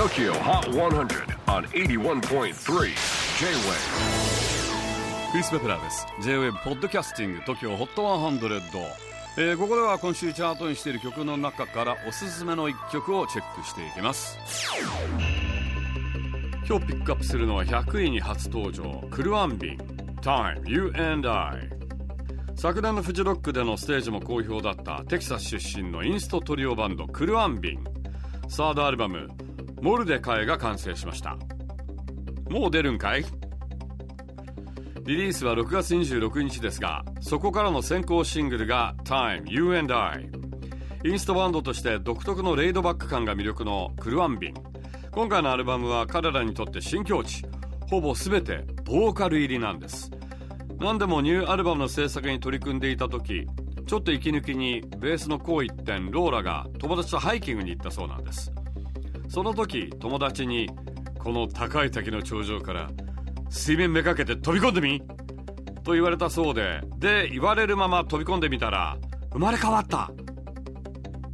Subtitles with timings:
[0.00, 2.54] TOKYO HOT 100 on 81.3 J-WAVE
[5.30, 8.82] クリス・ベプラーです J-WAVE ポッドキャスティング TOKYO HOT 100、
[9.36, 14.38] えー、ここでは今週チャートにしている曲の中からおすすめの一曲をチェックしていきます。
[16.66, 19.06] 今日ピックアップするのは100位に初登場。
[19.10, 19.72] クルアンビ。
[19.72, 19.78] ン
[20.22, 21.68] Time You and I
[22.56, 27.84] 昨年のフジロックでのステージも好評だったテキサス出身のインストトリオバンドクルアンビン。
[28.48, 29.28] サードアルバム
[29.80, 31.36] 「モルデカイ」が完成しました。
[32.48, 33.24] もう出るんかい？
[35.06, 40.28] リリースは6月26日ですがそこからの先行シングルが「Time You and I」
[41.04, 44.54] インストバンドとして独特のレイドバック感が魅力のクルアンビン。
[45.10, 47.44] 今回のアルバムは彼らにとって新境地。
[47.88, 50.10] ほぼ全てボーカル入りなんです。
[50.78, 53.46] 何でもニューアルバムの制作に取り組んでいた時
[53.86, 58.52] ちょっと息抜きにベースのこう一点ローラが友達とハイキングに行ったそうなんです。
[59.30, 60.68] その時友達に
[61.20, 62.90] この高い滝の頂上から
[63.48, 65.00] 水面めかけて飛び込んでみ？
[65.84, 68.98] と言われたそうでで言われるまま飛び込んでみたら
[69.32, 70.10] 生まれ変わった！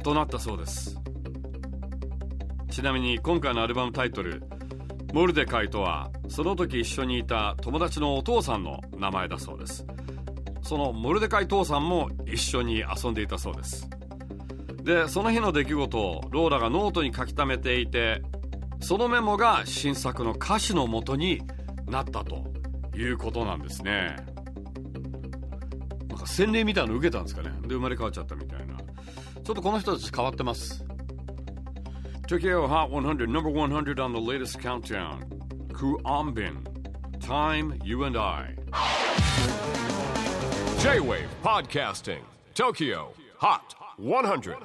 [0.03, 0.95] となったそうです。
[2.69, 4.43] ちなみに今回のアルバムタイトル
[5.11, 9.87] 「モルデカイ」とはその時一緒にいた友達のお父さんの名前だそうです。
[10.61, 13.89] そのモルデカイ父さんも一緒に遊んでいたそうです。
[14.87, 18.21] でその日の出来事をローラがノートに書き溜めていて
[18.79, 21.41] そのメモが新作の歌詞の元に
[21.87, 22.45] なったと
[22.95, 24.15] いうことなんですね。
[26.07, 27.49] なんか洗礼みたいなの受けたんですかね。
[27.63, 28.77] で生まれ変わっちゃったみたいな。
[28.77, 30.85] ちょっとこの人たち変わってます。
[32.27, 35.19] Tokyo Hot 100 number 100 on the latest countdown.
[35.73, 36.63] Ku Ambin
[37.19, 38.55] Time You and I.
[40.79, 42.21] J-WAVE PODCASTING
[42.55, 43.26] TOKYO.
[43.39, 44.55] Hot 100.
[44.55, 44.57] 100.